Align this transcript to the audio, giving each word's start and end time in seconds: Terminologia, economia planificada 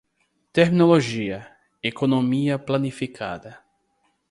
Terminologia, 0.51 1.55
economia 1.83 2.57
planificada 2.57 3.63